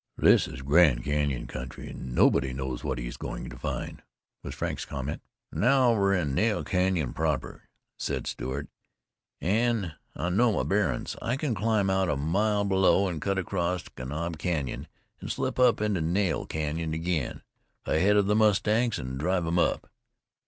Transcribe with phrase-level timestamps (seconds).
[0.17, 4.01] "This is Grand Canyon country, an' nobody knows what he's goin' to find,"
[4.41, 5.21] was Frank's comment.
[5.51, 8.67] "Now we're in Nail Canyon proper," said Stewart;
[9.41, 11.15] "An' I know my bearin's.
[11.21, 14.87] I can climb out a mile below an' cut across to Kanab Canyon,
[15.21, 17.43] an' slip up into Nail Canyon agin,
[17.85, 19.87] ahead of the mustangs, an' drive 'em up.